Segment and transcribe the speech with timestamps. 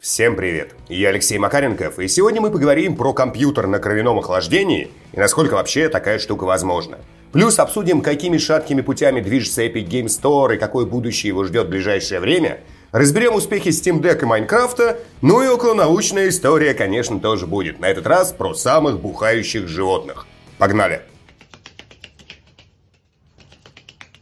[0.00, 0.74] Всем привет!
[0.88, 5.90] Я Алексей Макаренков, и сегодня мы поговорим про компьютер на кровяном охлаждении и насколько вообще
[5.90, 7.00] такая штука возможна.
[7.32, 11.68] Плюс обсудим, какими шаткими путями движется Epic Game Store и какое будущее его ждет в
[11.68, 12.60] ближайшее время.
[12.92, 17.78] Разберем успехи Steam Deck и Майнкрафта, ну и околонаучная история, конечно, тоже будет.
[17.78, 20.26] На этот раз про самых бухающих животных.
[20.56, 21.02] Погнали!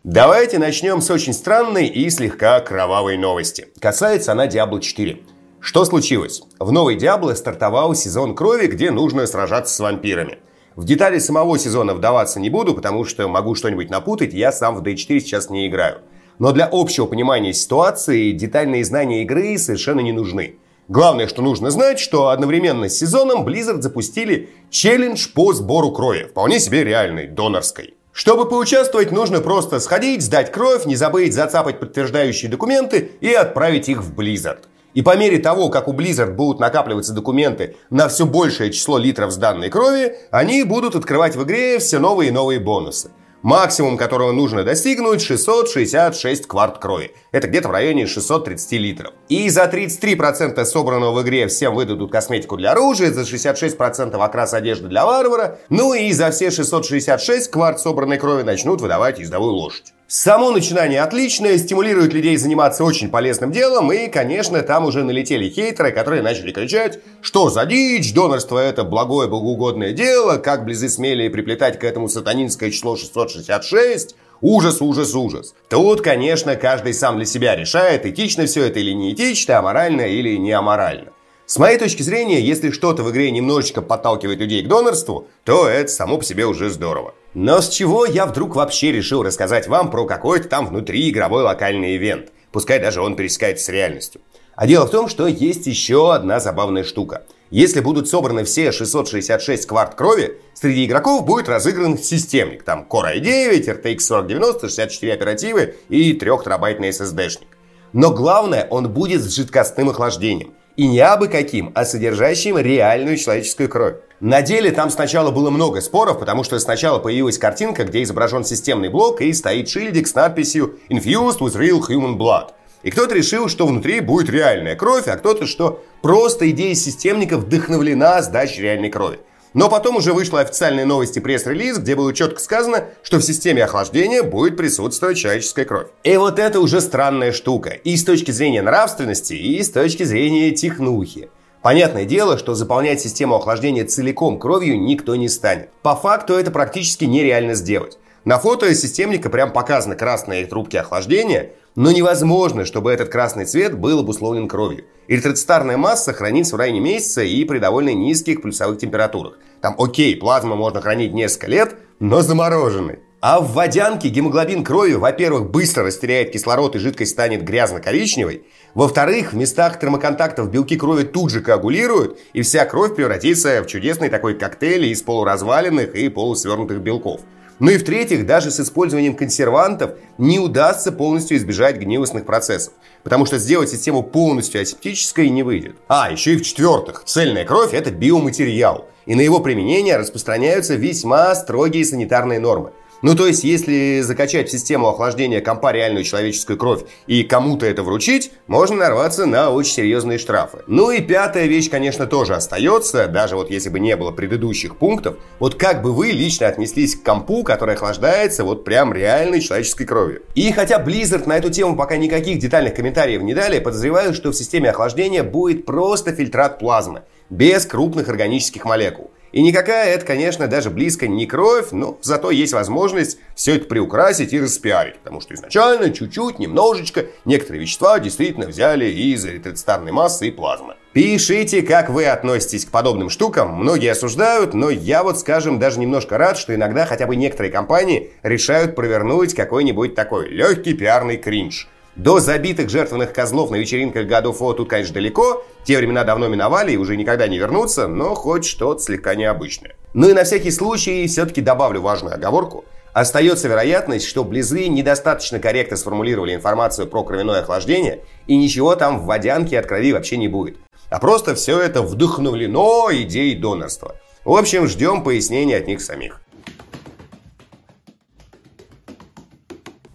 [0.03, 3.69] Давайте начнем с очень странной и слегка кровавой новости.
[3.79, 5.21] Касается она Diablo 4.
[5.69, 6.41] Что случилось?
[6.59, 10.39] В новой Диабло стартовал сезон крови, где нужно сражаться с вампирами.
[10.77, 14.83] В детали самого сезона вдаваться не буду, потому что могу что-нибудь напутать, я сам в
[14.83, 15.99] D4 сейчас не играю.
[16.39, 20.57] Но для общего понимания ситуации детальные знания игры совершенно не нужны.
[20.89, 26.61] Главное, что нужно знать, что одновременно с сезоном Blizzard запустили челлендж по сбору крови, вполне
[26.61, 27.93] себе реальной, донорской.
[28.13, 34.03] Чтобы поучаствовать, нужно просто сходить, сдать кровь, не забыть зацапать подтверждающие документы и отправить их
[34.03, 34.61] в Blizzard.
[34.95, 39.33] И по мере того, как у Blizzard будут накапливаться документы на все большее число литров
[39.33, 43.11] сданной крови, они будут открывать в игре все новые и новые бонусы.
[43.43, 47.13] Максимум, которого нужно достигнуть, 666 кварт крови.
[47.31, 49.13] Это где-то в районе 630 литров.
[49.29, 54.89] И за 33% собранного в игре всем выдадут косметику для оружия, за 66% окрас одежды
[54.89, 59.95] для варвара, ну и за все 666 кварт собранной крови начнут выдавать ездовую лошадь.
[60.11, 65.93] Само начинание отличное, стимулирует людей заниматься очень полезным делом, и, конечно, там уже налетели хейтеры,
[65.93, 71.79] которые начали кричать, что за дичь, донорство это благое богоугодное дело, как близы смели приплетать
[71.79, 75.55] к этому сатанинское число 666, Ужас, ужас, ужас.
[75.69, 80.37] Тут, конечно, каждый сам для себя решает, этично все это или не этично, аморально или
[80.37, 81.13] не аморально.
[81.45, 85.91] С моей точки зрения, если что-то в игре немножечко подталкивает людей к донорству, то это
[85.91, 87.13] само по себе уже здорово.
[87.41, 92.33] Но с чего я вдруг вообще решил рассказать вам про какой-то там внутриигровой локальный ивент?
[92.51, 94.21] Пускай даже он пересекается с реальностью.
[94.57, 97.23] А дело в том, что есть еще одна забавная штука.
[97.51, 102.65] Если будут собраны все 666 кварт крови, среди игроков будет разыгран системник.
[102.65, 107.47] Там Core i9, RTX 4090, 64 оперативы и 3 терабайтный SSD-шник.
[107.93, 110.55] Но главное, он будет с жидкостным охлаждением.
[110.79, 113.97] И не абы каким, а содержащим реальную человеческую кровь.
[114.21, 118.89] На деле там сначала было много споров, потому что сначала появилась картинка, где изображен системный
[118.89, 122.51] блок и стоит шильдик с надписью «Infused with real human blood».
[122.85, 128.23] И кто-то решил, что внутри будет реальная кровь, а кто-то, что просто идея системника вдохновлена
[128.23, 129.19] сдачей реальной крови.
[129.59, 133.65] Но потом уже вышла официальная новость и пресс-релиз, где было четко сказано, что в системе
[133.65, 135.89] охлаждения будет присутствовать человеческая кровь.
[136.05, 137.71] И вот это уже странная штука.
[137.71, 141.31] И с точки зрения нравственности, и с точки зрения технухи.
[141.61, 145.71] Понятное дело, что заполнять систему охлаждения целиком кровью никто не станет.
[145.83, 147.99] По факту это практически нереально сделать.
[148.25, 154.01] На фото системника прям показаны красные трубки охлаждения, но невозможно, чтобы этот красный цвет был
[154.01, 154.85] обусловлен кровью.
[155.09, 159.39] Эритроцитарная масса хранится в районе месяца и при довольно низких плюсовых температурах.
[159.61, 163.01] Там окей, плазму можно хранить несколько лет, но замороженный.
[163.21, 168.47] А в водянке гемоглобин крови, во-первых, быстро растеряет кислород и жидкость станет грязно-коричневой.
[168.75, 174.09] Во-вторых, в местах термоконтактов белки крови тут же коагулируют, и вся кровь превратится в чудесный
[174.09, 177.23] такой коктейль из полуразваленных и полусвернутых белков.
[177.59, 183.39] Ну и в-третьих, даже с использованием консервантов не удастся полностью избежать гнилостных процессов, потому что
[183.39, 185.75] сделать систему полностью асептической не выйдет.
[185.89, 191.85] А, еще и в-четвертых, цельная кровь– это биоматериал, и на его применение распространяются весьма строгие
[191.85, 192.71] санитарные нормы.
[193.01, 197.85] Ну, то есть, если закачать в систему охлаждения компа реальную человеческую кровь и кому-то это
[197.85, 200.59] вручить, можно нарваться на очень серьезные штрафы.
[200.67, 205.17] Ну и пятая вещь, конечно, тоже остается, даже вот если бы не было предыдущих пунктов.
[205.39, 210.23] Вот как бы вы лично отнеслись к компу, который охлаждается вот прям реальной человеческой кровью?
[210.35, 214.37] И хотя Blizzard на эту тему пока никаких детальных комментариев не дали, подозреваю, что в
[214.37, 219.11] системе охлаждения будет просто фильтрат плазмы, без крупных органических молекул.
[219.31, 224.33] И никакая это, конечно, даже близко не кровь, но зато есть возможность все это приукрасить
[224.33, 224.99] и распиарить.
[225.01, 230.77] Потому что изначально чуть-чуть, немножечко, некоторые вещества действительно взяли из эритроцитарной массы и плазмы.
[230.95, 233.55] Пишите, как вы относитесь к подобным штукам.
[233.55, 238.13] Многие осуждают, но я вот, скажем, даже немножко рад, что иногда хотя бы некоторые компании
[238.23, 241.69] решают провернуть какой-нибудь такой легкий пиарный кринж–
[241.99, 245.45] до забитых жертвенных козлов на вечеринках of War тут, конечно, далеко.
[245.65, 249.75] Те времена давно миновали и уже никогда не вернутся, но хоть что-то слегка необычное.
[249.95, 252.65] Ну и на всякий случай все-таки добавлю важную оговорку.
[252.93, 259.05] Остается вероятность, что Близы недостаточно корректно сформулировали информацию про кровяное охлаждение, и ничего там в
[259.05, 260.57] водянке от крови вообще не будет.
[260.91, 263.97] А просто все это вдохновлено идеей донорства.
[264.25, 266.21] В общем, ждем пояснений от них самих.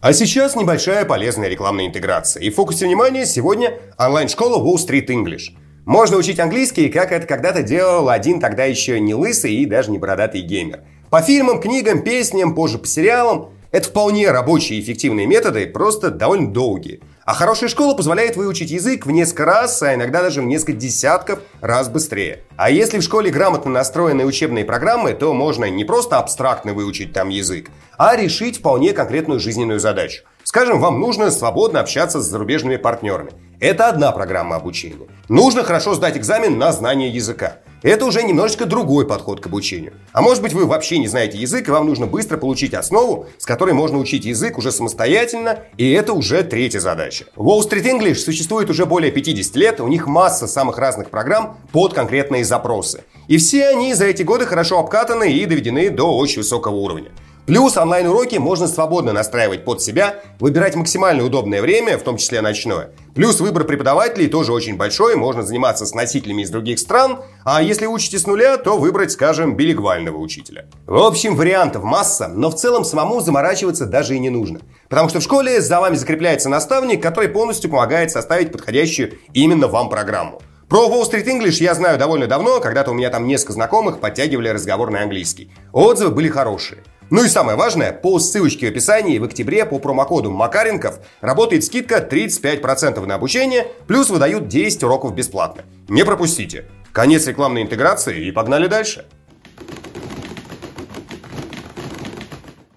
[0.03, 2.43] А сейчас небольшая полезная рекламная интеграция.
[2.43, 5.55] И в фокусе внимания сегодня онлайн-школа Wall Street English.
[5.85, 9.99] Можно учить английский, как это когда-то делал один тогда еще не лысый и даже не
[9.99, 10.81] бородатый геймер.
[11.09, 13.53] По фильмам, книгам, песням, позже по сериалам.
[13.71, 16.99] Это вполне рабочие и эффективные методы, просто довольно долгие.
[17.25, 21.39] А хорошая школа позволяет выучить язык в несколько раз, а иногда даже в несколько десятков
[21.61, 22.43] раз быстрее.
[22.57, 27.29] А если в школе грамотно настроены учебные программы, то можно не просто абстрактно выучить там
[27.29, 30.23] язык, а решить вполне конкретную жизненную задачу.
[30.53, 33.31] Скажем, вам нужно свободно общаться с зарубежными партнерами.
[33.59, 35.07] Это одна программа обучения.
[35.27, 37.57] Нужно хорошо сдать экзамен на знание языка.
[37.81, 39.93] Это уже немножечко другой подход к обучению.
[40.11, 43.47] А может быть вы вообще не знаете язык, и вам нужно быстро получить основу, с
[43.47, 47.25] которой можно учить язык уже самостоятельно, и это уже третья задача.
[47.35, 51.95] Wall Street English существует уже более 50 лет, у них масса самых разных программ под
[51.95, 53.05] конкретные запросы.
[53.27, 57.09] И все они за эти годы хорошо обкатаны и доведены до очень высокого уровня.
[57.45, 62.91] Плюс онлайн-уроки можно свободно настраивать под себя, выбирать максимально удобное время, в том числе ночное.
[63.15, 67.85] Плюс выбор преподавателей тоже очень большой, можно заниматься с носителями из других стран, а если
[67.85, 70.67] учите с нуля, то выбрать, скажем, билингвального учителя.
[70.87, 74.61] В общем, вариантов масса, но в целом самому заморачиваться даже и не нужно.
[74.87, 79.89] Потому что в школе за вами закрепляется наставник, который полностью помогает составить подходящую именно вам
[79.89, 80.41] программу.
[80.69, 84.47] Про Wall Street English я знаю довольно давно, когда-то у меня там несколько знакомых подтягивали
[84.47, 85.51] разговорный английский.
[85.71, 86.83] Отзывы были хорошие.
[87.09, 91.97] Ну и самое важное, по ссылочке в описании в октябре по промокоду Макаренков работает скидка
[91.97, 95.63] 35% на обучение, плюс выдают 10 уроков бесплатно.
[95.87, 96.65] Не пропустите.
[96.91, 99.05] Конец рекламной интеграции и погнали дальше.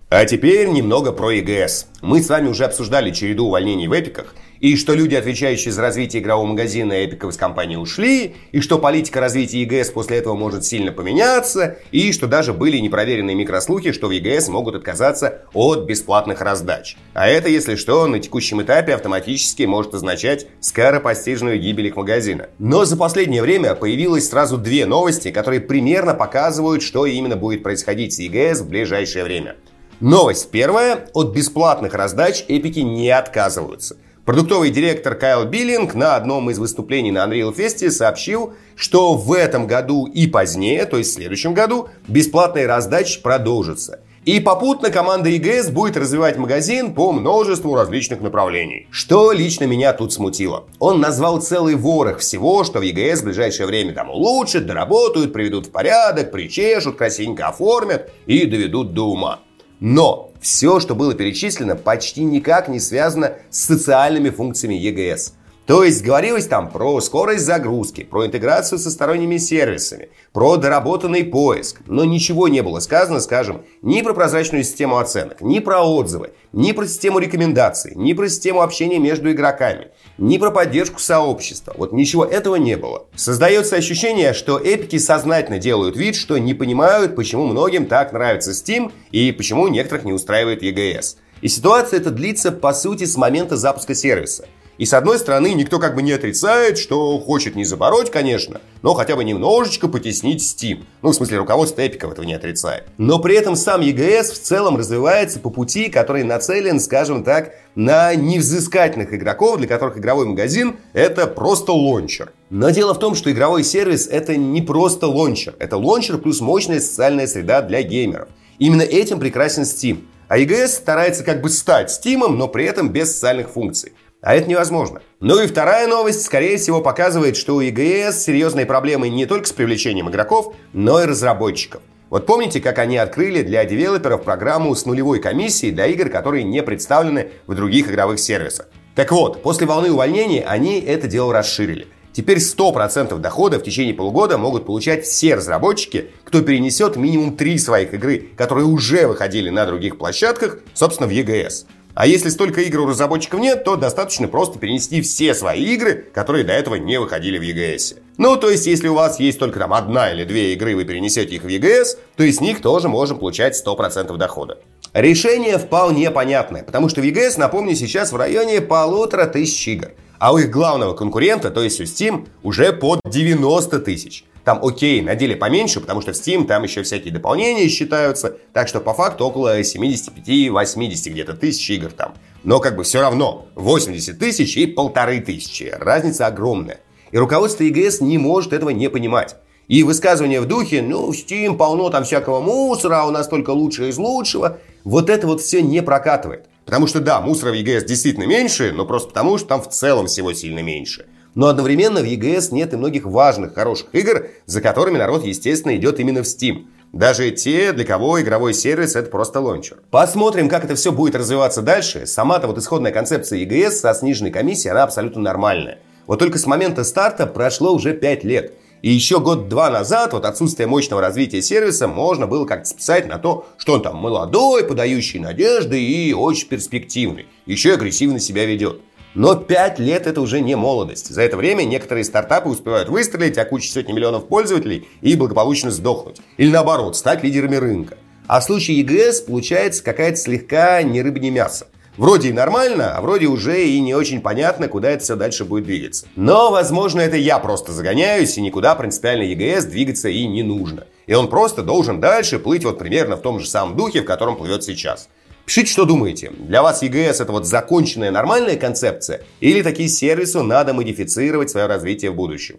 [0.08, 1.87] А теперь немного про ЕГС.
[2.00, 6.23] Мы с вами уже обсуждали череду увольнений в эпиках– и что люди, отвечающие за развитие
[6.23, 10.93] игрового магазина Эпиков из компании ушли, и что политика развития ЕГС после этого может сильно
[10.93, 16.97] поменяться, и что даже были непроверенные микрослухи, что в ЕГС могут отказаться от бесплатных раздач.
[17.14, 22.49] А это, если что, на текущем этапе автоматически может означать скоропостижную гибель их магазина.
[22.58, 28.14] Но за последнее время появилось сразу две новости, которые примерно показывают, что именно будет происходить
[28.14, 29.56] с ЕГС в ближайшее время.
[30.00, 31.08] Новость первая.
[31.14, 33.97] От бесплатных раздач эпики не отказываются.
[34.26, 39.69] Продуктовый директор Кайл Биллинг на одном из выступлений на Unreal Fest сообщил, что в этом
[39.69, 44.00] году и позднее, то есть в следующем году, бесплатные раздачи продолжатся.
[44.25, 48.88] И попутно команда EGS будет развивать магазин по множеству различных направлений.
[48.90, 50.64] Что лично меня тут смутило.
[50.81, 55.67] Он назвал целый ворох всего, что в EGS в ближайшее время там улучшат, доработают, приведут
[55.67, 59.38] в порядок, причешут, красивенько оформят и доведут до ума.
[59.81, 65.34] Но все, что было перечислено, почти никак не связано с социальными функциями ЕГС.
[65.66, 71.80] То есть говорилось там про скорость загрузки, про интеграцию со сторонними сервисами, про доработанный поиск.
[71.86, 76.70] Но ничего не было сказано, скажем, ни про прозрачную систему оценок, ни про отзывы, ни
[76.70, 81.74] про систему рекомендаций, ни про систему общения между игроками, ни про поддержку сообщества.
[81.76, 83.06] Вот ничего этого не было.
[83.16, 88.92] Создается ощущение, что эпики сознательно делают вид, что не понимают, почему многим так нравится Steam
[89.10, 91.16] и почему некоторых не устраивает EGS.
[91.42, 94.46] И ситуация эта длится, по сути, с момента запуска сервиса.
[94.78, 98.94] И с одной стороны, никто как бы не отрицает, что хочет не забороть, конечно, но
[98.94, 100.84] хотя бы немножечко потеснить Steam.
[101.02, 102.84] Ну, в смысле, руководство Эпиков этого не отрицает.
[102.99, 108.14] Но при этом сам EGS в целом развивается по пути, который нацелен, скажем так, на
[108.14, 112.32] невзыскательных игроков, для которых игровой магазин– это просто лончер.
[112.50, 115.55] Но дело в том, что игровой сервис– это не просто лончер.
[115.58, 118.29] Это лончер плюс мощная социальная среда для геймеров.
[118.58, 120.05] Именно этим прекрасен Steam.
[120.29, 123.93] А EGS старается как бы стать Steam, но при этом без социальных функций.
[124.23, 125.03] А это невозможно.
[125.20, 129.53] Ну и вторая новость, скорее всего, показывает, что у EGS серьезные проблемы не только с
[129.53, 131.82] привлечением игроков, но и разработчиков.
[132.08, 136.63] Вот помните, как они открыли для девелоперов программу с нулевой комиссией для игр, которые не
[136.63, 138.69] представлены в других игровых сервисах?
[138.94, 141.89] Так вот, после волны увольнений они это дело расширили.
[142.13, 147.93] Теперь 100% дохода в течение полугода могут получать все разработчики, кто перенесет минимум три своих
[147.93, 151.67] игры, которые уже выходили на других площадках, собственно, в EGS.
[151.96, 156.44] А если столько игр у разработчиков нет, то достаточно просто перенести все свои игры, которые
[156.44, 157.96] до этого не выходили в EGS.
[158.19, 161.36] Ну, то есть, если у вас есть только там одна или две игры, вы перенесете
[161.36, 164.58] их в EGS, то из них тоже можем получать 100% дохода.
[164.93, 169.93] Решение вполне понятное, потому что в EGS, напомню, сейчас в районе полутора тысяч игр.
[170.19, 174.26] А у их главного конкурента, то есть у Steam, уже под 90 тысяч.
[174.46, 178.36] Там окей, на деле поменьше, потому что в Steam там еще всякие дополнения считаются.
[178.53, 182.15] Так что по факту около 75-80 где-то тысяч игр там.
[182.44, 185.74] Но как бы все равно 80 тысяч и полторы тысячи.
[185.76, 186.79] Разница огромная.
[187.10, 189.34] И руководство ЕГС не может этого не понимать.
[189.67, 193.88] И высказывания в духе, ну, Steam полно там всякого мусора, а у нас только лучшее
[193.88, 194.60] из лучшего.
[194.84, 196.46] Вот это вот все не прокатывает.
[196.65, 200.06] Потому что да, мусора в ЕГС действительно меньше, но просто потому, что там в целом
[200.06, 201.06] всего сильно меньше.
[201.36, 206.00] Но одновременно в EGS нет и многих важных, хороших игр, за которыми народ, естественно, идет
[206.00, 206.64] именно в Steam.
[206.94, 209.82] Даже те, для кого игровой сервис это просто лончер.
[209.90, 212.06] Посмотрим, как это все будет развиваться дальше.
[212.06, 215.78] Сама-то вот исходная концепция EGS со сниженной комиссией, она абсолютно нормальная.
[216.06, 218.55] Вот только с момента старта прошло уже 5 лет.
[218.81, 223.46] И еще год-два назад вот отсутствие мощного развития сервиса можно было как-то списать на то,
[223.58, 227.26] что он там молодой, подающий надежды и очень перспективный.
[227.44, 228.81] Еще агрессивно себя ведет.
[229.17, 231.08] Но 5 лет это уже не молодость.
[231.08, 236.20] За это время некоторые стартапы успевают выстрелить, окучить сотни миллионов пользователей и благополучно сдохнуть.
[236.37, 237.96] Или наоборот, стать лидерами рынка.
[238.27, 241.67] А в случае EGS получается какая-то слегка не рыба, не мясо.
[241.96, 245.65] Вроде и нормально, а вроде уже и не очень понятно, куда это все дальше будет
[245.65, 246.06] двигаться.
[246.15, 250.89] Но, возможно, это я просто загоняюсь, и никуда принципиально ЕГС двигаться и не нужно.
[251.06, 254.37] И он просто должен дальше плыть вот примерно в том же самом духе, в котором
[254.37, 255.08] плывет сейчас.
[255.46, 256.32] Пишите, что думаете.
[256.36, 259.22] Для вас EGS это вот законченная нормальная концепция?
[259.38, 262.56] Или такие сервисы надо модифицировать свое развитие в будущем?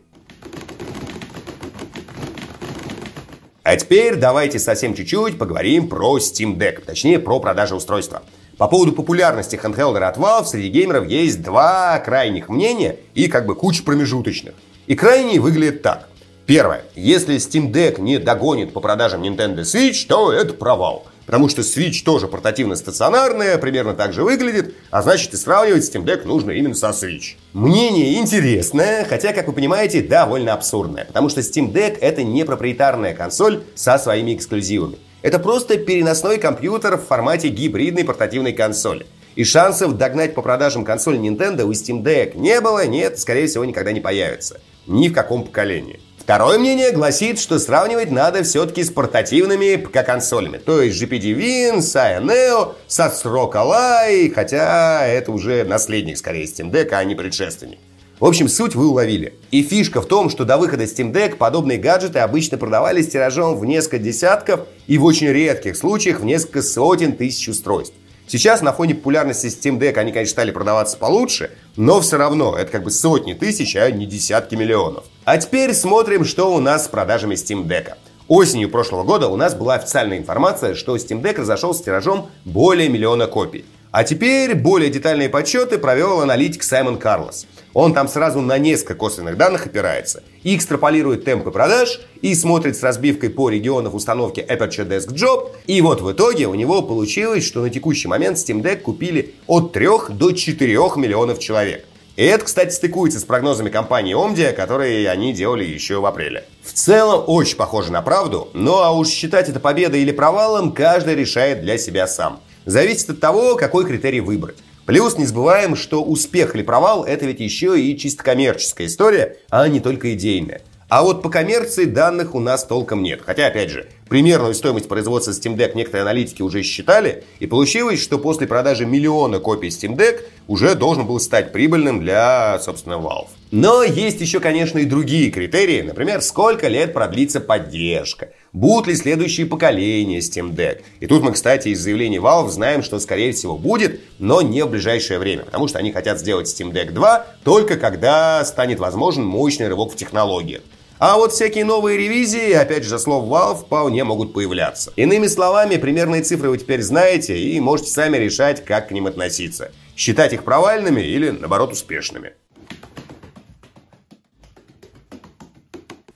[3.64, 8.24] А теперь давайте совсем чуть-чуть поговорим про Steam Deck, точнее про продажу устройства.
[8.58, 13.56] По поводу популярности хендхелдера от Valve среди геймеров есть два крайних мнения и как бы
[13.56, 14.54] куча промежуточных.
[14.88, 16.08] И крайние выглядят так.
[16.46, 16.86] Первое.
[16.96, 21.06] Если Steam Deck не догонит по продажам Nintendo Switch, то это провал.
[21.28, 26.26] Потому что Switch тоже портативно-стационарная, примерно так же выглядит, а значит и сравнивать Steam Deck
[26.26, 27.36] нужно именно со Switch.
[27.52, 31.04] Мнение интересное, хотя, как вы понимаете, довольно абсурдное.
[31.04, 34.98] Потому что Steam Deck это не проприетарная консоль со своими эксклюзивами.
[35.22, 39.06] Это просто переносной компьютер в формате гибридной портативной консоли.
[39.36, 43.66] И шансов догнать по продажам консоль Nintendo у Steam Deck не было, нет, скорее всего,
[43.66, 44.62] никогда не появится.
[44.88, 46.00] Ни в каком поколении.
[46.28, 50.58] Второе мнение гласит, что сравнивать надо все-таки с портативными ПК-консолями.
[50.58, 56.90] То есть GPD Win, Sia Neo, Satsrock Ally, хотя это уже наследник скорее Steam Deck,
[56.92, 57.80] а не предшественник.
[58.20, 59.36] В общем, суть вы уловили.
[59.52, 63.64] И фишка в том, что до выхода Steam Deck подобные гаджеты обычно продавались тиражом в
[63.64, 67.96] несколько десятков и в очень редких случаях в несколько сотен тысяч устройств.
[68.30, 72.70] Сейчас на фоне популярности Steam Deck они, конечно, стали продаваться получше, но все равно это
[72.70, 75.06] как бы сотни тысяч, а не десятки миллионов.
[75.24, 77.94] А теперь смотрим, что у нас с продажами Steam Deck.
[78.28, 83.28] Осенью прошлого года у нас была официальная информация, что Steam Deck разошелся тиражом более миллиона
[83.28, 83.64] копий.
[83.98, 87.48] А теперь более детальные подсчеты провел аналитик Саймон Карлос.
[87.74, 93.32] Он там сразу на несколько косвенных данных опирается экстраполирует темпы продаж и смотрит с разбивкой
[93.32, 95.50] по регионам установки Aperture Desk Job.
[95.66, 99.74] И вот в итоге у него получилось, что на текущий момент Steam Deck купили от
[99.74, 101.84] 3 до 4 миллионов человек.
[102.18, 106.46] И это, кстати, стыкуется с прогнозами компании Omdia, которые они делали еще в апреле.
[106.62, 111.16] В целом, очень похоже на правду, ну а уж считать это победой или провалом, каждый
[111.16, 112.42] решает для себя сам.
[112.68, 114.58] Зависит от того, какой критерий выбрать.
[114.86, 119.70] Плюс не забываем, что успех или провал– это ведь еще и чисто коммерческая история, а
[119.70, 120.62] не только идейная.
[120.90, 123.22] А вот по коммерции данных у нас толком нет.
[123.26, 128.18] Хотя, опять же, примерную стоимость производства Steam Deck некоторые аналитики уже считали, и получилось, что
[128.20, 133.30] после продажи миллиона копий Steam Deck уже должен был стать прибыльным для, собственно, Valve.
[133.52, 135.82] Но есть еще, конечно, и другие критерии.
[135.84, 138.30] Например, сколько лет продлится поддержка.
[138.54, 140.82] Будут ли следующие поколения Steam Deck.
[141.00, 144.70] И тут мы, кстати, из заявлений Valve знаем, что, скорее всего, будет, но не в
[144.70, 145.44] ближайшее время.
[145.44, 149.96] Потому что они хотят сделать Steam Deck 2 только когда станет возможен мощный рывок в
[149.96, 150.62] технологиях.
[151.00, 154.92] А вот всякие новые ревизии, опять же, за слов Valve, вполне могут появляться.
[154.96, 159.72] Иными словами, примерные цифры вы теперь знаете и можете сами решать, как к ним относиться.
[159.96, 162.34] Считать их провальными или, наоборот, успешными.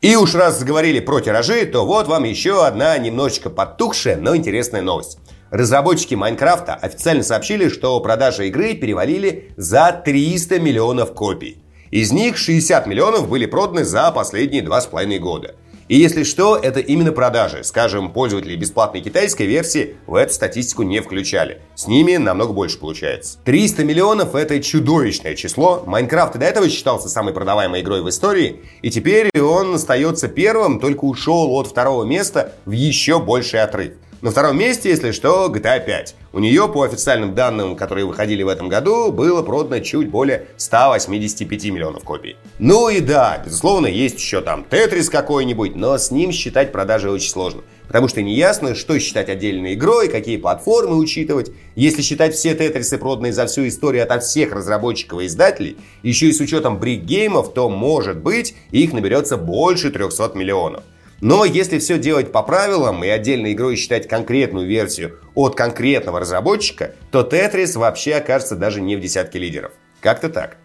[0.01, 4.81] И уж раз заговорили про тиражи, то вот вам еще одна немножечко подтухшая, но интересная
[4.81, 5.19] новость.
[5.51, 11.61] Разработчики Майнкрафта официально сообщили, что продажи игры перевалили за 300 миллионов копий.
[11.91, 15.53] Из них 60 миллионов были проданы за последние два с половиной года.
[15.91, 17.65] И если что, это именно продажи.
[17.65, 21.59] Скажем, пользователи бесплатной китайской версии в эту статистику не включали.
[21.75, 23.39] С ними намного больше получается.
[23.43, 25.83] 300 миллионов это чудовищное число.
[25.85, 28.61] Майнкрафт и до этого считался самой продаваемой игрой в истории.
[28.81, 33.95] И теперь он остается первым, только ушел от второго места в еще больший отрыв.
[34.21, 36.15] На втором месте, если что, GTA 5.
[36.33, 41.65] У нее, по официальным данным, которые выходили в этом году, было продано чуть более 185
[41.71, 42.35] миллионов копий.
[42.59, 47.31] Ну и да, безусловно, есть еще там Тетрис какой-нибудь, но с ним считать продажи очень
[47.31, 47.63] сложно.
[47.87, 51.51] Потому что неясно, что считать отдельной игрой, какие платформы учитывать.
[51.73, 56.31] Если считать все тетрисы, проданные за всю историю от всех разработчиков и издателей, еще и
[56.31, 60.83] с учетом брик-геймов, то, может быть, их наберется больше 300 миллионов.
[61.21, 66.95] Но если все делать по правилам и отдельной игрой считать конкретную версию от конкретного разработчика,
[67.11, 69.71] то Tetris вообще окажется даже не в десятке лидеров.
[70.01, 70.57] Как-то так.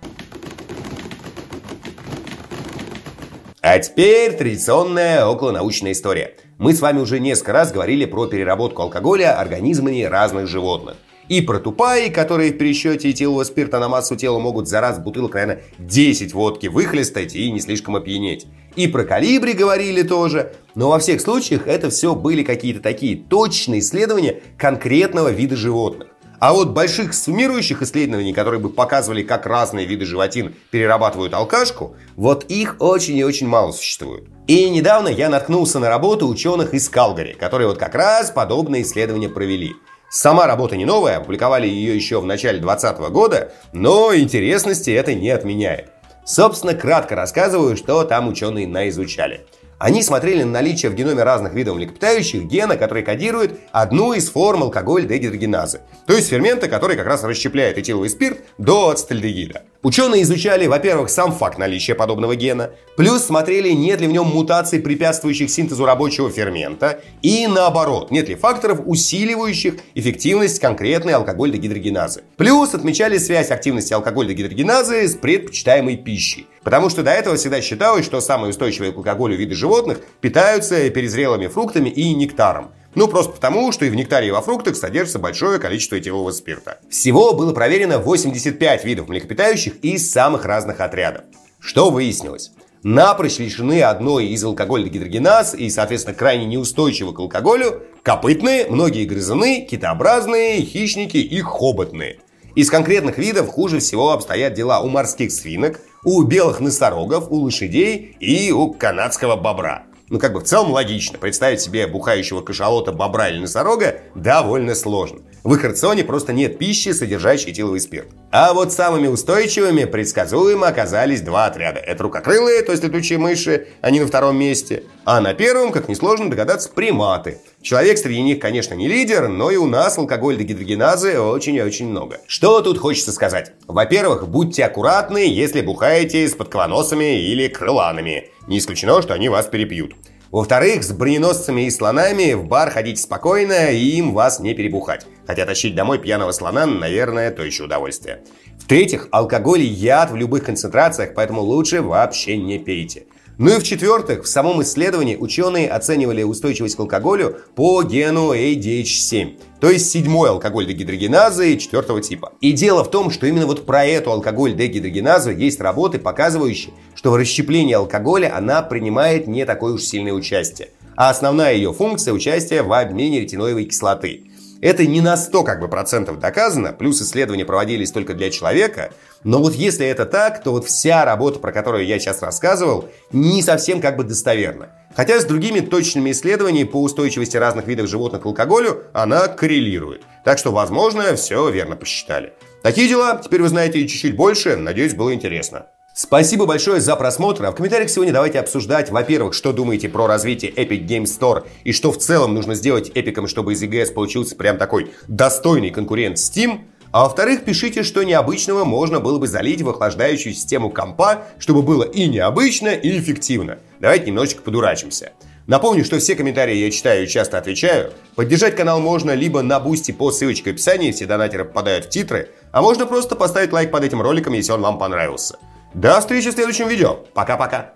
[3.60, 6.34] А теперь традиционная околонаучная история.
[6.56, 10.96] Мы с вами уже несколько раз говорили про переработку алкоголя организмами разных животных.
[11.28, 15.34] И про тупаи, которые в пересчете этилового спирта на массу тела могут за раз бутылок,
[15.34, 18.46] наверное, 10 водки выхлестать и не слишком опьянеть.
[18.76, 20.52] И про калибри говорили тоже.
[20.74, 26.08] Но во всех случаях это все были какие-то такие точные исследования конкретного вида животных.
[26.38, 32.44] А вот больших суммирующих исследований, которые бы показывали, как разные виды животин перерабатывают алкашку, вот
[32.44, 34.24] их очень и очень мало существует.
[34.46, 39.30] И недавно я наткнулся на работу ученых из Калгари, которые вот как раз подобные исследования
[39.30, 39.72] провели.
[40.08, 45.30] Сама работа не новая, опубликовали ее еще в начале 2020 года, но интересности это не
[45.30, 45.90] отменяет.
[46.24, 49.46] Собственно, кратко рассказываю, что там ученые наизучали.
[49.78, 54.62] Они смотрели на наличие в геноме разных видов млекопитающих гена, который кодирует одну из форм
[54.62, 59.64] алкоголь-дегидрогеназы, то есть фермента, который как раз расщепляет этиловый спирт до ацетальдегида.
[59.82, 64.80] Ученые изучали, во-первых, сам факт наличия подобного гена, плюс смотрели, нет ли в нем мутаций,
[64.80, 72.22] препятствующих синтезу рабочего фермента, и наоборот, нет ли факторов, усиливающих эффективность конкретной алкоголь-дегидрогеназы.
[72.38, 76.46] Плюс отмечали связь активности алкоголь-дегидрогеназы с предпочитаемой пищей.
[76.66, 81.46] Потому что до этого всегда считалось, что самые устойчивые к алкоголю виды животных питаются перезрелыми
[81.46, 82.72] фруктами и нектаром.
[82.96, 86.80] Ну, просто потому, что и в нектаре и во фруктах содержится большое количество этилового спирта.
[86.90, 91.22] Всего было проверено 85 видов млекопитающих из самых разных отрядов.
[91.60, 92.50] Что выяснилось?
[92.82, 99.64] Напрочь лишены одной из алкогольных гидрогеназ и, соответственно, крайне неустойчивы к алкоголю копытные, многие грызуны,
[99.70, 102.18] китообразные, хищники и хоботные.
[102.56, 108.16] Из конкретных видов хуже всего обстоят дела у морских свинок, у белых носорогов, у лошадей
[108.20, 111.18] и у канадского бобра ну как бы в целом логично.
[111.18, 115.20] Представить себе бухающего кашалота, бобра или носорога довольно сложно.
[115.46, 118.08] В их рационе просто нет пищи, содержащей этиловый спирт.
[118.32, 121.78] А вот самыми устойчивыми предсказуемо оказались два отряда.
[121.78, 124.82] Это рукокрылые, то есть летучие мыши, они на втором месте.
[125.04, 127.38] А на первом, как несложно догадаться, приматы.
[127.62, 131.90] Человек среди них, конечно, не лидер, но и у нас алкоголь дегидрогеназы очень и очень
[131.90, 132.18] много.
[132.26, 133.52] Что тут хочется сказать?
[133.68, 138.30] Во-первых, будьте аккуратны, если бухаете с подколоносами или крыланами.
[138.48, 139.94] Не исключено, что они вас перепьют.
[140.30, 145.06] Во-вторых, с броненосцами и слонами в бар ходить спокойно и им вас не перебухать.
[145.26, 148.22] Хотя тащить домой пьяного слона, наверное, то еще удовольствие.
[148.58, 153.04] В-третьих, алкоголь и яд в любых концентрациях, поэтому лучше вообще не пейте.
[153.38, 159.68] Ну и в-четвертых, в самом исследовании ученые оценивали устойчивость к алкоголю по гену ADH7, то
[159.68, 162.32] есть седьмой алкоголь дегидрогеназы четвертого типа.
[162.40, 167.10] И дело в том, что именно вот про эту алкоголь дегидрогеназу есть работы, показывающие, что
[167.10, 170.70] в расщеплении алкоголя она принимает не такое уж сильное участие.
[170.96, 175.68] А основная ее функция– участие в обмене ретиноевой кислоты– это не на 100 как бы
[175.68, 178.92] процентов доказано, плюс исследования проводились только для человека.
[179.24, 183.42] Но вот если это так, то вот вся работа, про которую я сейчас рассказывал, не
[183.42, 184.70] совсем как бы достоверна.
[184.94, 190.02] Хотя с другими точными исследованиями по устойчивости разных видов животных к алкоголю она коррелирует.
[190.24, 192.32] Так что, возможно, все верно посчитали.
[192.62, 195.66] Такие дела, теперь вы знаете чуть-чуть больше, надеюсь, было интересно.
[195.98, 197.46] Спасибо большое за просмотр.
[197.46, 201.72] А в комментариях сегодня давайте обсуждать, во-первых, что думаете про развитие Epic Game Store и
[201.72, 206.60] что в целом нужно сделать эпиком, чтобы из EGS получился прям такой достойный конкурент Steam.
[206.92, 211.84] А во-вторых, пишите, что необычного можно было бы залить в охлаждающую систему компа, чтобы было
[211.84, 213.60] и необычно, и эффективно.
[213.80, 215.12] Давайте немножечко подурачимся.
[215.46, 217.94] Напомню, что все комментарии я читаю и часто отвечаю.
[218.16, 222.32] Поддержать канал можно либо на бусте по ссылочке в описании, все донатеры попадают в титры,
[222.52, 225.38] а можно просто поставить лайк под этим роликом, если он вам понравился.
[225.74, 226.94] До встречи в следующем видео.
[227.14, 227.72] Пока-пока.